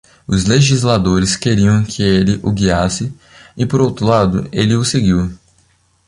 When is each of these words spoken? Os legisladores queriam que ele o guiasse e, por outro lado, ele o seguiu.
Os 0.25 0.45
legisladores 0.45 1.35
queriam 1.35 1.83
que 1.83 2.01
ele 2.01 2.39
o 2.41 2.51
guiasse 2.51 3.13
e, 3.55 3.67
por 3.67 3.79
outro 3.81 4.07
lado, 4.07 4.49
ele 4.51 4.75
o 4.75 4.83
seguiu. 4.83 5.31